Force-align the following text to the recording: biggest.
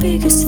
biggest. 0.00 0.39